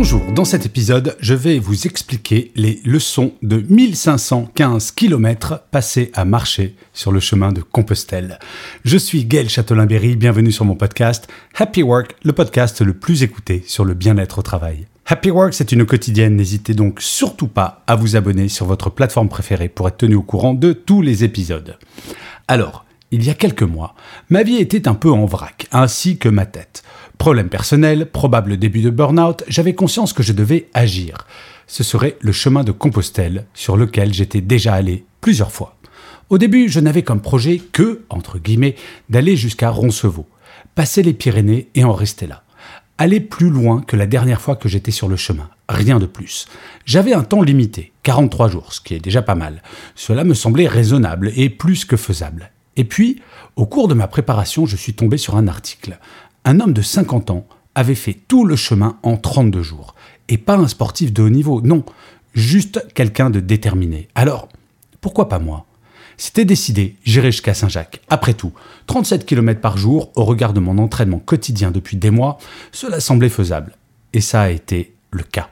Bonjour, 0.00 0.22
dans 0.32 0.44
cet 0.44 0.64
épisode, 0.64 1.16
je 1.18 1.34
vais 1.34 1.58
vous 1.58 1.88
expliquer 1.88 2.52
les 2.54 2.80
leçons 2.84 3.32
de 3.42 3.64
1515 3.68 4.92
km 4.92 5.64
passés 5.72 6.12
à 6.14 6.24
marcher 6.24 6.76
sur 6.92 7.10
le 7.10 7.18
chemin 7.18 7.50
de 7.50 7.62
Compostelle. 7.62 8.38
Je 8.84 8.96
suis 8.96 9.24
Gaël 9.24 9.48
Châtelain-Berry, 9.48 10.14
bienvenue 10.14 10.52
sur 10.52 10.64
mon 10.64 10.76
podcast 10.76 11.26
Happy 11.56 11.82
Work, 11.82 12.14
le 12.22 12.32
podcast 12.32 12.80
le 12.80 12.94
plus 12.94 13.24
écouté 13.24 13.64
sur 13.66 13.84
le 13.84 13.94
bien-être 13.94 14.38
au 14.38 14.42
travail. 14.42 14.86
Happy 15.04 15.32
Work, 15.32 15.52
c'est 15.52 15.72
une 15.72 15.84
quotidienne, 15.84 16.36
n'hésitez 16.36 16.74
donc 16.74 17.00
surtout 17.00 17.48
pas 17.48 17.82
à 17.88 17.96
vous 17.96 18.14
abonner 18.14 18.48
sur 18.48 18.66
votre 18.66 18.90
plateforme 18.90 19.28
préférée 19.28 19.68
pour 19.68 19.88
être 19.88 19.96
tenu 19.96 20.14
au 20.14 20.22
courant 20.22 20.54
de 20.54 20.74
tous 20.74 21.02
les 21.02 21.24
épisodes. 21.24 21.76
Alors, 22.46 22.84
il 23.10 23.24
y 23.24 23.30
a 23.30 23.34
quelques 23.34 23.64
mois, 23.64 23.96
ma 24.30 24.44
vie 24.44 24.58
était 24.58 24.86
un 24.86 24.94
peu 24.94 25.10
en 25.10 25.26
vrac, 25.26 25.66
ainsi 25.72 26.18
que 26.18 26.28
ma 26.28 26.46
tête. 26.46 26.84
Problème 27.18 27.48
personnel, 27.48 28.06
probable 28.06 28.56
début 28.56 28.80
de 28.80 28.90
burn-out, 28.90 29.42
j'avais 29.48 29.74
conscience 29.74 30.12
que 30.12 30.22
je 30.22 30.32
devais 30.32 30.68
agir. 30.72 31.26
Ce 31.66 31.82
serait 31.82 32.16
le 32.20 32.30
chemin 32.30 32.62
de 32.62 32.70
Compostelle 32.70 33.46
sur 33.54 33.76
lequel 33.76 34.14
j'étais 34.14 34.40
déjà 34.40 34.74
allé 34.74 35.04
plusieurs 35.20 35.50
fois. 35.50 35.76
Au 36.30 36.38
début, 36.38 36.68
je 36.68 36.78
n'avais 36.78 37.02
comme 37.02 37.20
projet 37.20 37.58
que, 37.58 38.04
entre 38.08 38.38
guillemets, 38.38 38.76
d'aller 39.08 39.36
jusqu'à 39.36 39.70
Roncevaux, 39.70 40.28
passer 40.76 41.02
les 41.02 41.12
Pyrénées 41.12 41.68
et 41.74 41.82
en 41.82 41.92
rester 41.92 42.28
là. 42.28 42.44
Aller 42.98 43.20
plus 43.20 43.50
loin 43.50 43.82
que 43.82 43.96
la 43.96 44.06
dernière 44.06 44.40
fois 44.40 44.54
que 44.54 44.68
j'étais 44.68 44.90
sur 44.92 45.08
le 45.08 45.16
chemin, 45.16 45.50
rien 45.68 45.98
de 45.98 46.06
plus. 46.06 46.46
J'avais 46.84 47.14
un 47.14 47.24
temps 47.24 47.42
limité, 47.42 47.92
43 48.04 48.48
jours, 48.48 48.72
ce 48.72 48.80
qui 48.80 48.94
est 48.94 49.00
déjà 49.00 49.22
pas 49.22 49.34
mal. 49.34 49.62
Cela 49.96 50.22
me 50.22 50.34
semblait 50.34 50.68
raisonnable 50.68 51.32
et 51.36 51.50
plus 51.50 51.84
que 51.84 51.96
faisable. 51.96 52.52
Et 52.76 52.84
puis, 52.84 53.20
au 53.56 53.66
cours 53.66 53.88
de 53.88 53.94
ma 53.94 54.06
préparation, 54.06 54.66
je 54.66 54.76
suis 54.76 54.94
tombé 54.94 55.16
sur 55.16 55.36
un 55.36 55.48
article 55.48 55.98
un 56.48 56.60
homme 56.60 56.72
de 56.72 56.80
50 56.80 57.30
ans 57.30 57.46
avait 57.74 57.94
fait 57.94 58.16
tout 58.26 58.46
le 58.46 58.56
chemin 58.56 58.96
en 59.02 59.18
32 59.18 59.62
jours. 59.62 59.94
Et 60.30 60.38
pas 60.38 60.56
un 60.56 60.66
sportif 60.66 61.12
de 61.12 61.22
haut 61.22 61.28
niveau, 61.28 61.60
non, 61.60 61.84
juste 62.32 62.86
quelqu'un 62.94 63.28
de 63.28 63.38
déterminé. 63.38 64.08
Alors, 64.14 64.48
pourquoi 65.02 65.28
pas 65.28 65.38
moi? 65.38 65.66
C'était 66.16 66.46
décidé, 66.46 66.96
j'irai 67.04 67.32
jusqu'à 67.32 67.52
Saint-Jacques. 67.52 68.00
Après 68.08 68.32
tout, 68.32 68.52
37 68.86 69.26
km 69.26 69.60
par 69.60 69.76
jour, 69.76 70.10
au 70.16 70.24
regard 70.24 70.54
de 70.54 70.60
mon 70.60 70.78
entraînement 70.78 71.18
quotidien 71.18 71.70
depuis 71.70 71.98
des 71.98 72.10
mois, 72.10 72.38
cela 72.72 72.98
semblait 72.98 73.28
faisable. 73.28 73.76
Et 74.14 74.22
ça 74.22 74.40
a 74.40 74.48
été 74.48 74.94
le 75.10 75.24
cas. 75.24 75.50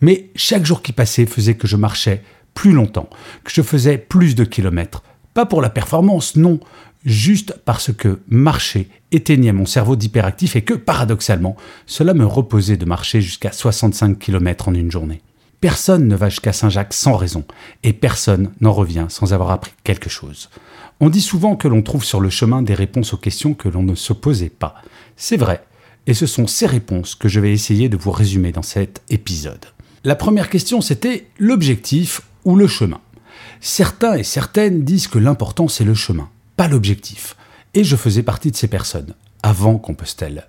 Mais 0.00 0.30
chaque 0.36 0.64
jour 0.64 0.80
qui 0.80 0.92
passait 0.92 1.26
faisait 1.26 1.54
que 1.54 1.66
je 1.66 1.76
marchais 1.76 2.22
plus 2.54 2.72
longtemps, 2.72 3.10
que 3.44 3.52
je 3.52 3.60
faisais 3.60 3.98
plus 3.98 4.34
de 4.34 4.44
kilomètres. 4.44 5.02
Pas 5.34 5.44
pour 5.44 5.60
la 5.60 5.68
performance, 5.68 6.34
non, 6.34 6.60
juste 7.04 7.54
parce 7.64 7.92
que 7.92 8.20
marcher 8.28 8.88
éteignait 9.12 9.52
mon 9.52 9.66
cerveau 9.66 9.96
d'hyperactif 9.96 10.56
et 10.56 10.62
que, 10.62 10.74
paradoxalement, 10.74 11.56
cela 11.86 12.14
me 12.14 12.26
reposait 12.26 12.76
de 12.76 12.84
marcher 12.84 13.20
jusqu'à 13.20 13.52
65 13.52 14.18
km 14.18 14.68
en 14.68 14.74
une 14.74 14.90
journée. 14.90 15.22
Personne 15.60 16.08
ne 16.08 16.16
va 16.16 16.30
jusqu'à 16.30 16.52
Saint-Jacques 16.52 16.94
sans 16.94 17.16
raison, 17.16 17.44
et 17.82 17.92
personne 17.92 18.50
n'en 18.60 18.72
revient 18.72 19.06
sans 19.08 19.34
avoir 19.34 19.50
appris 19.50 19.72
quelque 19.84 20.08
chose. 20.08 20.48
On 21.00 21.10
dit 21.10 21.20
souvent 21.20 21.56
que 21.56 21.68
l'on 21.68 21.82
trouve 21.82 22.04
sur 22.04 22.20
le 22.20 22.30
chemin 22.30 22.62
des 22.62 22.74
réponses 22.74 23.12
aux 23.12 23.18
questions 23.18 23.54
que 23.54 23.68
l'on 23.68 23.82
ne 23.82 23.94
se 23.94 24.12
posait 24.12 24.48
pas. 24.48 24.76
C'est 25.16 25.36
vrai, 25.36 25.62
et 26.06 26.14
ce 26.14 26.26
sont 26.26 26.46
ces 26.46 26.66
réponses 26.66 27.14
que 27.14 27.28
je 27.28 27.40
vais 27.40 27.52
essayer 27.52 27.88
de 27.88 27.96
vous 27.96 28.10
résumer 28.10 28.52
dans 28.52 28.62
cet 28.62 29.02
épisode. 29.10 29.66
La 30.02 30.16
première 30.16 30.48
question, 30.48 30.80
c'était 30.80 31.28
l'objectif 31.38 32.22
ou 32.44 32.56
le 32.56 32.66
chemin. 32.66 33.00
Certains 33.60 34.14
et 34.14 34.22
certaines 34.22 34.82
disent 34.84 35.08
que 35.08 35.18
l'important 35.18 35.68
c'est 35.68 35.84
le 35.84 35.94
chemin 35.94 36.30
pas 36.60 36.68
l'objectif. 36.68 37.36
Et 37.72 37.84
je 37.84 37.96
faisais 37.96 38.22
partie 38.22 38.50
de 38.50 38.56
ces 38.56 38.68
personnes, 38.68 39.14
avant 39.42 39.78
Compostelle. 39.78 40.46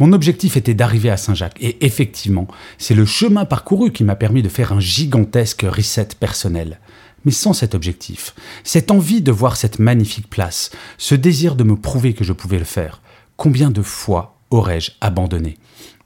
Mon 0.00 0.12
objectif 0.12 0.56
était 0.56 0.74
d'arriver 0.74 1.08
à 1.08 1.16
Saint-Jacques, 1.16 1.62
et 1.62 1.86
effectivement, 1.86 2.48
c'est 2.78 2.96
le 2.96 3.06
chemin 3.06 3.44
parcouru 3.44 3.92
qui 3.92 4.02
m'a 4.02 4.16
permis 4.16 4.42
de 4.42 4.48
faire 4.48 4.72
un 4.72 4.80
gigantesque 4.80 5.62
reset 5.62 6.08
personnel. 6.18 6.80
Mais 7.24 7.30
sans 7.30 7.52
cet 7.52 7.76
objectif, 7.76 8.34
cette 8.64 8.90
envie 8.90 9.22
de 9.22 9.30
voir 9.30 9.56
cette 9.56 9.78
magnifique 9.78 10.28
place, 10.28 10.72
ce 10.98 11.14
désir 11.14 11.54
de 11.54 11.62
me 11.62 11.76
prouver 11.76 12.12
que 12.12 12.24
je 12.24 12.32
pouvais 12.32 12.58
le 12.58 12.64
faire, 12.64 13.00
combien 13.36 13.70
de 13.70 13.82
fois 13.82 14.40
aurais-je 14.50 14.90
abandonné? 15.00 15.58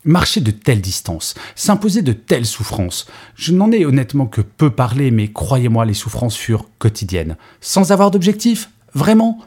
Marcher 0.04 0.42
de 0.42 0.50
telles 0.50 0.82
distances, 0.82 1.34
s'imposer 1.54 2.02
de 2.02 2.12
telles 2.12 2.44
souffrances, 2.44 3.06
je 3.34 3.54
n'en 3.54 3.72
ai 3.72 3.86
honnêtement 3.86 4.26
que 4.26 4.42
peu 4.42 4.68
parlé, 4.68 5.10
mais 5.10 5.32
croyez-moi, 5.32 5.86
les 5.86 5.94
souffrances 5.94 6.36
furent 6.36 6.68
quotidiennes. 6.78 7.38
Sans 7.62 7.90
avoir 7.90 8.10
d'objectif 8.10 8.68
Vraiment 8.96 9.38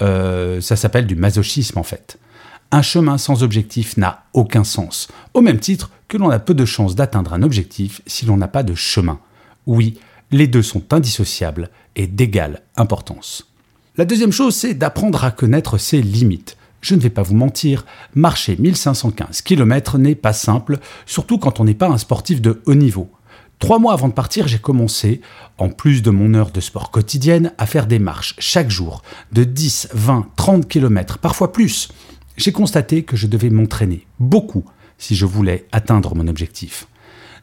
euh, 0.00 0.60
Ça 0.60 0.76
s'appelle 0.76 1.06
du 1.08 1.16
masochisme 1.16 1.78
en 1.78 1.82
fait. 1.82 2.18
Un 2.70 2.82
chemin 2.82 3.18
sans 3.18 3.42
objectif 3.42 3.96
n'a 3.96 4.24
aucun 4.32 4.64
sens, 4.64 5.08
au 5.34 5.40
même 5.42 5.58
titre 5.58 5.90
que 6.06 6.16
l'on 6.16 6.30
a 6.30 6.38
peu 6.38 6.54
de 6.54 6.64
chances 6.64 6.94
d'atteindre 6.94 7.34
un 7.34 7.42
objectif 7.42 8.00
si 8.06 8.24
l'on 8.24 8.36
n'a 8.36 8.46
pas 8.46 8.62
de 8.62 8.74
chemin. 8.74 9.18
Oui, 9.66 9.98
les 10.30 10.46
deux 10.46 10.62
sont 10.62 10.94
indissociables 10.94 11.68
et 11.96 12.06
d'égale 12.06 12.62
importance. 12.76 13.48
La 13.96 14.04
deuxième 14.04 14.32
chose, 14.32 14.54
c'est 14.54 14.72
d'apprendre 14.72 15.24
à 15.24 15.32
connaître 15.32 15.78
ses 15.78 16.00
limites. 16.00 16.56
Je 16.80 16.94
ne 16.94 17.00
vais 17.00 17.10
pas 17.10 17.22
vous 17.22 17.34
mentir, 17.34 17.84
marcher 18.14 18.56
1515 18.56 19.42
km 19.42 19.98
n'est 19.98 20.14
pas 20.14 20.32
simple, 20.32 20.78
surtout 21.06 21.38
quand 21.38 21.60
on 21.60 21.64
n'est 21.64 21.74
pas 21.74 21.88
un 21.88 21.98
sportif 21.98 22.40
de 22.40 22.62
haut 22.66 22.74
niveau. 22.74 23.10
Trois 23.62 23.78
mois 23.78 23.92
avant 23.92 24.08
de 24.08 24.12
partir, 24.12 24.48
j'ai 24.48 24.58
commencé, 24.58 25.20
en 25.56 25.68
plus 25.68 26.02
de 26.02 26.10
mon 26.10 26.34
heure 26.34 26.50
de 26.50 26.60
sport 26.60 26.90
quotidienne, 26.90 27.52
à 27.58 27.66
faire 27.66 27.86
des 27.86 28.00
marches 28.00 28.34
chaque 28.40 28.70
jour 28.70 29.02
de 29.30 29.44
10, 29.44 29.90
20, 29.94 30.30
30 30.34 30.66
km, 30.66 31.18
parfois 31.18 31.52
plus. 31.52 31.88
J'ai 32.36 32.50
constaté 32.50 33.04
que 33.04 33.16
je 33.16 33.28
devais 33.28 33.50
m'entraîner 33.50 34.04
beaucoup 34.18 34.64
si 34.98 35.14
je 35.14 35.26
voulais 35.26 35.68
atteindre 35.70 36.16
mon 36.16 36.26
objectif. 36.26 36.88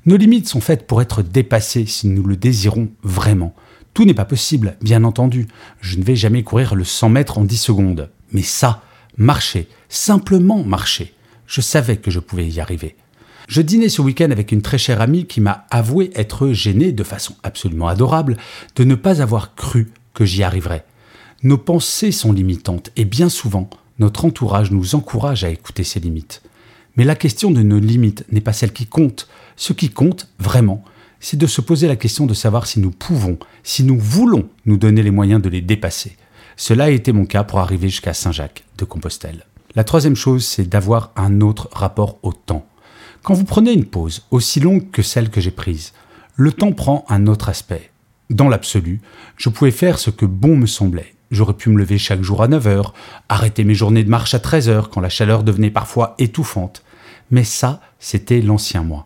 Nos 0.06 0.18
limites 0.18 0.50
sont 0.50 0.60
faites 0.60 0.88
pour 0.88 1.02
être 1.02 1.22
dépassées 1.22 1.86
si 1.86 2.10
nous 2.10 2.24
le 2.24 2.36
désirons 2.36 2.90
vraiment. 3.02 3.56
Tout 3.94 4.04
n'est 4.04 4.14
pas 4.14 4.26
possible, 4.26 4.76
bien 4.82 5.06
entendu. 5.06 5.48
Je 5.80 5.98
ne 5.98 6.04
vais 6.04 6.18
jamais 6.18 6.44
courir 6.44 6.76
le 6.76 6.84
100 6.84 7.08
mètres 7.08 7.38
en 7.38 7.46
10 7.46 7.56
secondes. 7.56 8.10
Mais 8.34 8.44
ça, 8.44 8.84
marcher, 9.16 9.70
simplement 9.88 10.66
marcher, 10.66 11.14
je 11.48 11.62
savais 11.62 11.96
que 11.96 12.12
je 12.12 12.20
pouvais 12.20 12.50
y 12.50 12.60
arriver. 12.60 12.98
Je 13.50 13.64
dînais 13.64 13.90
ce 13.90 14.04
week-end 14.04 14.30
avec 14.30 14.52
une 14.52 14.62
très 14.62 14.78
chère 14.78 15.02
amie 15.02 15.26
qui 15.26 15.42
m'a 15.42 15.66
avoué 15.72 16.12
être 16.14 16.52
gênée 16.52 16.92
de 16.92 17.04
façon 17.04 17.34
absolument 17.42 17.88
adorable 17.88 18.38
de 18.76 18.84
ne 18.84 18.94
pas 18.94 19.24
avoir 19.24 19.56
cru 19.56 19.92
que 20.14 20.24
j'y 20.24 20.44
arriverais. 20.44 20.86
Nos 21.42 21.58
pensées 21.58 22.12
sont 22.12 22.32
limitantes 22.32 22.92
et 22.96 23.06
bien 23.06 23.28
souvent, 23.28 23.68
notre 23.98 24.26
entourage 24.26 24.70
nous 24.70 24.94
encourage 24.94 25.44
à 25.44 25.50
écouter 25.50 25.84
ces 25.84 26.00
limites. 26.00 26.44
Mais 26.96 27.06
la 27.06 27.16
question 27.16 27.50
de 27.50 27.64
nos 27.64 27.80
limites 27.80 28.24
n'est 28.32 28.40
pas 28.40 28.54
celle 28.54 28.72
qui 28.72 28.86
compte. 28.86 29.28
Ce 29.56 29.74
qui 29.74 29.90
compte, 29.90 30.28
vraiment, 30.38 30.84
c'est 31.20 31.36
de 31.36 31.48
se 31.48 31.62
poser 31.62 31.88
la 31.88 31.96
question 31.96 32.28
de 32.28 32.36
savoir 32.36 32.68
si 32.68 32.80
nous 32.80 32.92
pouvons, 32.92 33.40
si 33.64 33.84
nous 33.84 33.98
voulons 33.98 34.48
nous 34.68 34.78
donner 34.78 35.02
les 35.02 35.10
moyens 35.10 35.42
de 35.42 35.50
les 35.50 35.62
dépasser. 35.62 36.18
Cela 36.56 36.84
a 36.84 36.90
été 36.92 37.14
mon 37.14 37.26
cas 37.26 37.44
pour 37.44 37.58
arriver 37.58 37.90
jusqu'à 37.90 38.14
Saint-Jacques 38.14 38.64
de 38.78 38.86
Compostelle. 38.86 39.48
La 39.74 39.84
troisième 39.84 40.16
chose, 40.16 40.46
c'est 40.46 40.70
d'avoir 40.70 41.14
un 41.16 41.42
autre 41.42 41.68
rapport 41.72 42.20
au 42.22 42.32
temps. 42.32 42.69
Quand 43.24 43.34
vous 43.34 43.44
prenez 43.44 43.74
une 43.74 43.86
pause, 43.86 44.24
aussi 44.32 44.60
longue 44.60 44.92
que 44.92 45.02
celle 45.02 45.30
que 45.30 45.42
j'ai 45.42 45.52
prise, 45.52 45.94
le 46.36 46.54
temps 46.54 46.72
prend 46.72 47.06
un 47.10 47.28
autre 47.28 47.50
aspect. 47.50 47.92
Dans 48.30 48.48
l'absolu, 48.48 49.02
je 49.36 49.50
pouvais 49.50 49.72
faire 49.72 50.00
ce 50.00 50.10
que 50.10 50.26
bon 50.26 50.56
me 50.56 50.68
semblait. 50.68 51.16
J'aurais 51.30 51.54
pu 51.54 51.70
me 51.70 51.78
lever 51.78 51.98
chaque 51.98 52.24
jour 52.24 52.42
à 52.42 52.48
9 52.48 52.68
heures, 52.68 52.94
arrêter 53.28 53.64
mes 53.64 53.76
journées 53.76 54.04
de 54.04 54.10
marche 54.10 54.34
à 54.34 54.40
13 54.40 54.70
heures 54.70 54.90
quand 54.90 55.02
la 55.02 55.10
chaleur 55.10 55.44
devenait 55.44 55.70
parfois 55.70 56.16
étouffante. 56.18 56.84
Mais 57.30 57.44
ça, 57.44 57.82
c'était 58.00 58.42
l'ancien 58.42 58.84
moi. 58.84 59.06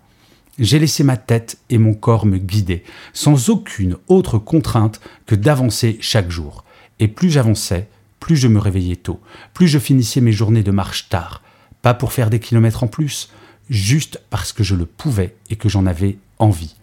J'ai 0.59 0.77
laissé 0.77 1.03
ma 1.03 1.17
tête 1.17 1.57
et 1.71 1.79
mon 1.79 1.95
corps 1.95 2.27
me 2.27 2.37
guider, 2.37 2.83
sans 3.11 3.49
aucune 3.49 3.97
autre 4.07 4.37
contrainte 4.37 5.01
que 5.25 5.33
d'avancer 5.33 5.97
chaque 5.99 6.29
jour. 6.29 6.63
Et 6.99 7.07
plus 7.07 7.31
j'avançais, 7.31 7.89
plus 8.19 8.37
je 8.37 8.47
me 8.47 8.59
réveillais 8.59 8.95
tôt, 8.95 9.19
plus 9.53 9.67
je 9.67 9.79
finissais 9.79 10.21
mes 10.21 10.31
journées 10.31 10.63
de 10.63 10.71
marche 10.71 11.09
tard. 11.09 11.41
Pas 11.81 11.95
pour 11.95 12.13
faire 12.13 12.29
des 12.29 12.39
kilomètres 12.39 12.83
en 12.83 12.87
plus, 12.87 13.31
juste 13.69 14.21
parce 14.29 14.53
que 14.53 14.63
je 14.63 14.75
le 14.75 14.85
pouvais 14.85 15.35
et 15.49 15.55
que 15.55 15.69
j'en 15.69 15.85
avais 15.85 16.17
envie. 16.39 16.75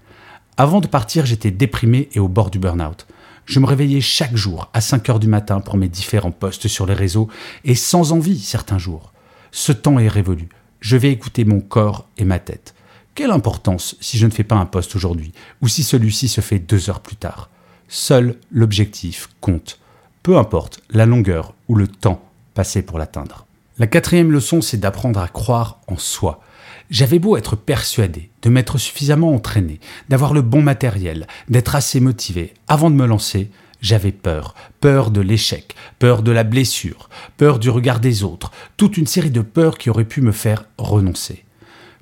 Avant 0.56 0.80
de 0.80 0.86
partir, 0.86 1.26
j'étais 1.26 1.50
déprimé 1.50 2.08
et 2.12 2.20
au 2.20 2.28
bord 2.28 2.50
du 2.50 2.58
burn-out. 2.58 3.06
Je 3.46 3.60
me 3.60 3.66
réveillais 3.66 4.00
chaque 4.00 4.36
jour 4.36 4.68
à 4.72 4.80
5 4.80 5.08
heures 5.08 5.18
du 5.18 5.26
matin 5.26 5.60
pour 5.60 5.76
mes 5.76 5.88
différents 5.88 6.30
posts 6.30 6.68
sur 6.68 6.86
les 6.86 6.94
réseaux 6.94 7.28
et 7.64 7.74
sans 7.74 8.12
envie 8.12 8.38
certains 8.38 8.78
jours. 8.78 9.12
Ce 9.52 9.72
temps 9.72 9.98
est 9.98 10.08
révolu. 10.08 10.48
Je 10.80 10.96
vais 10.96 11.10
écouter 11.10 11.44
mon 11.44 11.60
corps 11.60 12.06
et 12.16 12.24
ma 12.24 12.38
tête. 12.38 12.74
Quelle 13.14 13.32
importance 13.32 13.96
si 14.00 14.18
je 14.18 14.26
ne 14.26 14.30
fais 14.30 14.44
pas 14.44 14.56
un 14.56 14.66
poste 14.66 14.94
aujourd'hui 14.96 15.32
ou 15.62 15.68
si 15.68 15.82
celui-ci 15.82 16.28
se 16.28 16.40
fait 16.40 16.58
deux 16.58 16.90
heures 16.90 17.00
plus 17.00 17.16
tard? 17.16 17.50
Seul 17.88 18.36
l'objectif 18.52 19.28
compte. 19.40 19.80
Peu 20.22 20.38
importe 20.38 20.80
la 20.90 21.06
longueur 21.06 21.54
ou 21.68 21.74
le 21.74 21.88
temps 21.88 22.22
passé 22.54 22.82
pour 22.82 22.98
l'atteindre. 22.98 23.46
La 23.80 23.86
quatrième 23.86 24.30
leçon, 24.30 24.60
c'est 24.60 24.76
d'apprendre 24.76 25.20
à 25.20 25.28
croire 25.28 25.80
en 25.86 25.96
soi. 25.96 26.42
J'avais 26.90 27.18
beau 27.18 27.38
être 27.38 27.56
persuadé, 27.56 28.28
de 28.42 28.50
m'être 28.50 28.76
suffisamment 28.76 29.32
entraîné, 29.32 29.80
d'avoir 30.10 30.34
le 30.34 30.42
bon 30.42 30.60
matériel, 30.60 31.26
d'être 31.48 31.74
assez 31.74 31.98
motivé, 31.98 32.52
avant 32.68 32.90
de 32.90 32.96
me 32.96 33.06
lancer, 33.06 33.50
j'avais 33.80 34.12
peur, 34.12 34.54
peur 34.80 35.10
de 35.10 35.22
l'échec, 35.22 35.74
peur 35.98 36.22
de 36.22 36.30
la 36.30 36.44
blessure, 36.44 37.08
peur 37.38 37.58
du 37.58 37.70
regard 37.70 38.00
des 38.00 38.22
autres, 38.22 38.50
toute 38.76 38.98
une 38.98 39.06
série 39.06 39.30
de 39.30 39.40
peurs 39.40 39.78
qui 39.78 39.88
auraient 39.88 40.04
pu 40.04 40.20
me 40.20 40.32
faire 40.32 40.66
renoncer. 40.76 41.46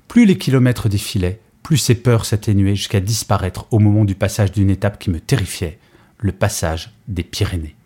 Plus 0.09 0.25
les 0.25 0.37
kilomètres 0.37 0.89
défilaient, 0.89 1.39
plus 1.63 1.77
ces 1.77 1.95
peurs 1.95 2.25
s'atténuaient 2.25 2.75
jusqu'à 2.75 2.99
disparaître 2.99 3.67
au 3.71 3.79
moment 3.79 4.03
du 4.03 4.15
passage 4.15 4.51
d'une 4.51 4.69
étape 4.69 4.99
qui 4.99 5.11
me 5.11 5.21
terrifiait, 5.21 5.79
le 6.17 6.33
passage 6.33 6.91
des 7.07 7.23
Pyrénées. 7.23 7.77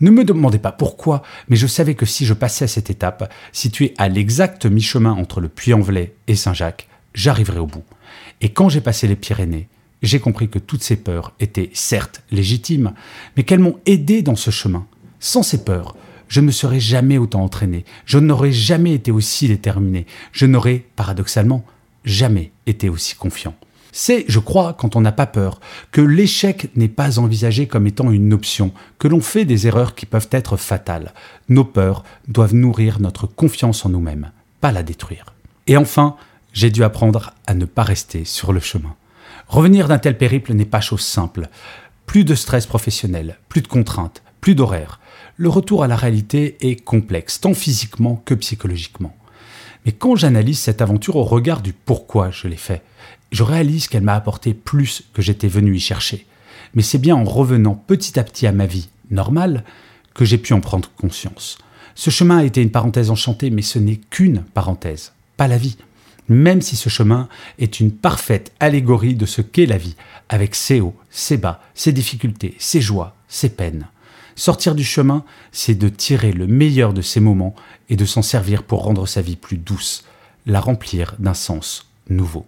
Ne 0.00 0.10
me 0.10 0.24
demandez 0.24 0.58
pas 0.58 0.72
pourquoi, 0.72 1.22
mais 1.48 1.56
je 1.56 1.66
savais 1.66 1.94
que 1.94 2.06
si 2.06 2.26
je 2.26 2.34
passais 2.34 2.66
à 2.66 2.68
cette 2.68 2.90
étape, 2.90 3.32
située 3.52 3.94
à 3.96 4.08
l'exact 4.08 4.66
mi-chemin 4.66 5.12
entre 5.12 5.40
le 5.40 5.48
Puy-en-Velay 5.48 6.14
et 6.26 6.36
Saint-Jacques, 6.36 6.88
j'arriverais 7.14 7.58
au 7.58 7.66
bout. 7.66 7.84
Et 8.40 8.50
quand 8.50 8.68
j'ai 8.68 8.82
passé 8.82 9.08
les 9.08 9.16
Pyrénées, 9.16 9.68
j'ai 10.02 10.20
compris 10.20 10.48
que 10.48 10.58
toutes 10.58 10.82
ces 10.82 10.96
peurs 10.96 11.32
étaient 11.40 11.70
certes 11.72 12.22
légitimes, 12.30 12.92
mais 13.36 13.44
qu'elles 13.44 13.60
m'ont 13.60 13.78
aidé 13.86 14.22
dans 14.22 14.36
ce 14.36 14.50
chemin. 14.50 14.86
Sans 15.18 15.42
ces 15.42 15.64
peurs, 15.64 15.96
je 16.28 16.40
ne 16.40 16.50
serais 16.50 16.80
jamais 16.80 17.18
autant 17.18 17.42
entraîné, 17.42 17.84
je 18.04 18.18
n'aurais 18.18 18.52
jamais 18.52 18.92
été 18.92 19.10
aussi 19.10 19.48
déterminé, 19.48 20.06
je 20.32 20.44
n'aurais, 20.44 20.84
paradoxalement, 20.96 21.64
jamais 22.04 22.52
été 22.66 22.88
aussi 22.88 23.14
confiant. 23.14 23.54
C'est, 23.98 24.26
je 24.28 24.40
crois, 24.40 24.74
quand 24.74 24.94
on 24.94 25.00
n'a 25.00 25.10
pas 25.10 25.24
peur, 25.24 25.58
que 25.90 26.02
l'échec 26.02 26.68
n'est 26.76 26.86
pas 26.86 27.18
envisagé 27.18 27.66
comme 27.66 27.86
étant 27.86 28.10
une 28.10 28.34
option, 28.34 28.72
que 28.98 29.08
l'on 29.08 29.22
fait 29.22 29.46
des 29.46 29.66
erreurs 29.66 29.94
qui 29.94 30.04
peuvent 30.04 30.28
être 30.32 30.58
fatales. 30.58 31.14
Nos 31.48 31.64
peurs 31.64 32.04
doivent 32.28 32.54
nourrir 32.54 33.00
notre 33.00 33.26
confiance 33.26 33.86
en 33.86 33.88
nous-mêmes, 33.88 34.32
pas 34.60 34.70
la 34.70 34.82
détruire. 34.82 35.32
Et 35.66 35.78
enfin, 35.78 36.16
j'ai 36.52 36.70
dû 36.70 36.84
apprendre 36.84 37.32
à 37.46 37.54
ne 37.54 37.64
pas 37.64 37.84
rester 37.84 38.26
sur 38.26 38.52
le 38.52 38.60
chemin. 38.60 38.94
Revenir 39.48 39.88
d'un 39.88 39.96
tel 39.96 40.18
périple 40.18 40.52
n'est 40.52 40.66
pas 40.66 40.82
chose 40.82 41.00
simple. 41.00 41.48
Plus 42.04 42.24
de 42.24 42.34
stress 42.34 42.66
professionnel, 42.66 43.38
plus 43.48 43.62
de 43.62 43.68
contraintes, 43.68 44.22
plus 44.42 44.54
d'horaires 44.54 45.00
le 45.38 45.48
retour 45.48 45.82
à 45.82 45.86
la 45.86 45.96
réalité 45.96 46.56
est 46.60 46.76
complexe, 46.76 47.40
tant 47.40 47.52
physiquement 47.52 48.22
que 48.24 48.34
psychologiquement. 48.34 49.14
Mais 49.86 49.92
quand 49.92 50.16
j'analyse 50.16 50.58
cette 50.58 50.82
aventure 50.82 51.16
au 51.16 51.24
regard 51.24 51.60
du 51.60 51.72
pourquoi 51.72 52.30
je 52.30 52.48
l'ai 52.48 52.56
fait, 52.56 52.82
je 53.32 53.42
réalise 53.42 53.88
qu'elle 53.88 54.02
m'a 54.02 54.14
apporté 54.14 54.54
plus 54.54 55.04
que 55.12 55.22
j'étais 55.22 55.48
venu 55.48 55.76
y 55.76 55.80
chercher. 55.80 56.26
Mais 56.74 56.82
c'est 56.82 56.98
bien 56.98 57.16
en 57.16 57.24
revenant 57.24 57.74
petit 57.74 58.18
à 58.18 58.24
petit 58.24 58.46
à 58.46 58.52
ma 58.52 58.66
vie 58.66 58.88
normale 59.10 59.64
que 60.14 60.24
j'ai 60.24 60.38
pu 60.38 60.52
en 60.52 60.60
prendre 60.60 60.90
conscience. 60.96 61.58
Ce 61.94 62.10
chemin 62.10 62.38
a 62.38 62.44
été 62.44 62.62
une 62.62 62.70
parenthèse 62.70 63.10
enchantée, 63.10 63.50
mais 63.50 63.62
ce 63.62 63.78
n'est 63.78 63.96
qu'une 63.96 64.42
parenthèse, 64.42 65.12
pas 65.36 65.48
la 65.48 65.58
vie. 65.58 65.76
Même 66.28 66.60
si 66.60 66.76
ce 66.76 66.88
chemin 66.88 67.28
est 67.58 67.80
une 67.80 67.92
parfaite 67.92 68.52
allégorie 68.60 69.14
de 69.14 69.26
ce 69.26 69.42
qu'est 69.42 69.66
la 69.66 69.78
vie, 69.78 69.96
avec 70.28 70.54
ses 70.54 70.80
hauts, 70.80 70.96
ses 71.10 71.36
bas, 71.36 71.62
ses 71.74 71.92
difficultés, 71.92 72.54
ses 72.58 72.80
joies, 72.80 73.14
ses 73.28 73.48
peines. 73.48 73.86
Sortir 74.34 74.74
du 74.74 74.84
chemin, 74.84 75.24
c'est 75.52 75.74
de 75.74 75.88
tirer 75.88 76.32
le 76.32 76.46
meilleur 76.46 76.92
de 76.92 77.00
ces 77.00 77.20
moments 77.20 77.54
et 77.88 77.96
de 77.96 78.04
s'en 78.04 78.22
servir 78.22 78.64
pour 78.64 78.82
rendre 78.82 79.06
sa 79.06 79.22
vie 79.22 79.36
plus 79.36 79.56
douce, 79.56 80.04
la 80.44 80.60
remplir 80.60 81.14
d'un 81.18 81.34
sens 81.34 81.86
nouveau. 82.10 82.44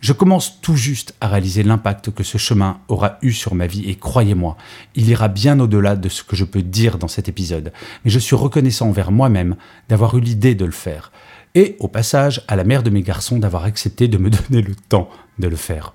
Je 0.00 0.12
commence 0.12 0.60
tout 0.60 0.76
juste 0.76 1.14
à 1.20 1.28
réaliser 1.28 1.62
l'impact 1.62 2.10
que 2.10 2.24
ce 2.24 2.38
chemin 2.38 2.80
aura 2.88 3.18
eu 3.22 3.32
sur 3.32 3.54
ma 3.54 3.66
vie 3.66 3.88
et 3.88 3.96
croyez-moi, 3.96 4.56
il 4.94 5.08
ira 5.08 5.28
bien 5.28 5.60
au-delà 5.60 5.96
de 5.96 6.08
ce 6.08 6.22
que 6.22 6.36
je 6.36 6.44
peux 6.44 6.62
dire 6.62 6.98
dans 6.98 7.08
cet 7.08 7.28
épisode, 7.28 7.72
mais 8.04 8.10
je 8.10 8.18
suis 8.18 8.36
reconnaissant 8.36 8.88
envers 8.88 9.12
moi-même 9.12 9.56
d'avoir 9.88 10.16
eu 10.16 10.20
l'idée 10.20 10.54
de 10.54 10.64
le 10.64 10.70
faire. 10.72 11.12
Et 11.54 11.76
au 11.80 11.88
passage, 11.88 12.42
à 12.48 12.56
la 12.56 12.64
mère 12.64 12.82
de 12.82 12.90
mes 12.90 13.02
garçons 13.02 13.38
d'avoir 13.38 13.64
accepté 13.64 14.08
de 14.08 14.18
me 14.18 14.30
donner 14.48 14.62
le 14.62 14.74
temps 14.74 15.10
de 15.38 15.48
le 15.48 15.56
faire. 15.56 15.94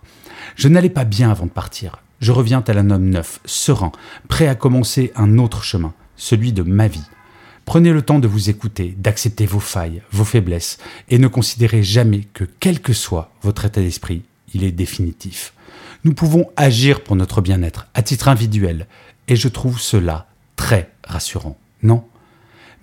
Je 0.56 0.68
n'allais 0.68 0.90
pas 0.90 1.06
bien 1.06 1.32
avant 1.32 1.46
de 1.46 1.52
partir 1.52 2.00
je 2.20 2.32
reviens 2.32 2.64
à 2.66 2.72
un 2.72 2.90
homme 2.90 3.10
neuf, 3.10 3.40
serein, 3.46 3.92
prêt 4.28 4.48
à 4.48 4.56
commencer 4.56 5.12
un 5.16 5.38
autre 5.38 5.64
chemin, 5.64 5.94
celui 6.16 6.54
de 6.54 6.64
ma 6.64 6.88
vie. 6.88 7.04
Prenez 7.66 7.92
le 7.92 8.04
temps 8.04 8.20
de 8.20 8.28
vous 8.28 8.50
écouter, 8.50 8.96
d'accepter 8.98 9.46
vos 9.46 9.60
failles, 9.60 10.02
vos 10.12 10.24
faiblesses, 10.24 10.78
et 11.10 11.18
ne 11.18 11.28
considérez 11.28 11.84
jamais 11.84 12.22
que 12.34 12.46
quel 12.60 12.80
que 12.80 12.94
soit 12.94 13.32
votre 13.42 13.66
état 13.66 13.82
d'esprit, 13.82 14.22
il 14.54 14.64
est 14.64 14.72
définitif. 14.72 15.54
Nous 16.04 16.14
pouvons 16.14 16.48
agir 16.56 17.04
pour 17.04 17.16
notre 17.16 17.42
bien-être 17.42 17.88
à 17.96 18.04
titre 18.04 18.28
individuel, 18.28 18.86
et 19.28 19.36
je 19.36 19.48
trouve 19.48 19.80
cela 19.80 20.28
très 20.56 20.92
rassurant, 21.04 21.58
non? 21.82 22.04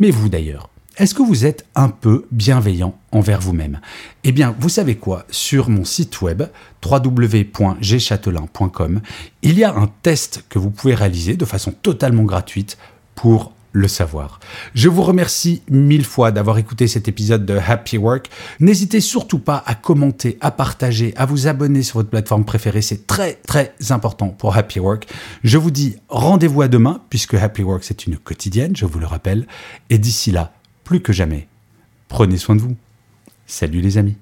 Mais 0.00 0.11
vous 0.11 0.29
d'ailleurs, 0.29 0.69
est-ce 0.99 1.14
que 1.14 1.23
vous 1.23 1.46
êtes 1.46 1.64
un 1.75 1.88
peu 1.88 2.26
bienveillant 2.32 2.99
envers 3.12 3.40
vous-même? 3.40 3.81
Eh 4.25 4.32
bien, 4.32 4.55
vous 4.58 4.69
savez 4.69 4.96
quoi? 4.96 5.25
Sur 5.31 5.70
mon 5.70 5.87
site 5.87 6.20
web 6.20 6.43
www.gchatelain.com, 6.85 9.00
il 9.43 9.58
y 9.58 9.64
a 9.64 9.75
un 9.75 9.90
test 10.02 10.44
que 10.50 10.58
vous 10.58 10.70
pouvez 10.70 10.94
réaliser 10.94 11.35
de 11.37 11.46
façon 11.46 11.70
totalement 11.70 12.25
gratuite 12.25 12.76
pour 13.14 13.55
le 13.73 13.89
savoir. 13.89 14.39
Je 14.75 14.89
vous 14.89 15.03
remercie 15.03 15.63
mille 15.69 16.05
fois 16.05 16.31
d'avoir 16.31 16.59
écouté 16.59 16.87
cet 16.87 17.09
épisode 17.09 17.45
de 17.47 17.57
Happy 17.57 17.99
Work. 17.99 18.29
N'hésitez 18.61 19.01
surtout 19.01 19.39
pas 19.39 19.63
à 19.67 19.75
commenter, 19.75 20.39
à 20.41 20.51
partager, 20.51 21.15
à 21.17 21.27
vous 21.27 21.49
abonner 21.49 21.83
sur 21.83 21.99
votre 21.99 22.11
plateforme 22.11 22.45
préférée. 22.45 22.83
C'est 22.83 23.07
très 23.07 23.35
très 23.47 23.75
important 23.91 24.29
pour 24.29 24.57
Happy 24.57 24.79
Work. 24.79 25.09
Je 25.43 25.59
vous 25.59 25.71
dis 25.71 25.97
rendez-vous 26.09 26.63
à 26.63 26.69
demain 26.69 27.01
puisque 27.11 27.35
Happy 27.35 27.63
Work 27.63 27.85
c'est 27.85 28.07
une 28.07 28.17
quotidienne, 28.17 28.77
je 28.77 28.87
vous 28.87 28.99
le 28.99 29.07
rappelle. 29.07 29.47
Et 29.91 29.99
d'ici 29.99 30.31
là, 30.31 30.53
plus 30.85 31.01
que 31.01 31.13
jamais, 31.13 31.49
prenez 32.09 32.37
soin 32.37 32.57
de 32.57 32.61
vous. 32.61 32.77
Salut 33.47 33.81
les 33.81 33.99
amis. 33.99 34.22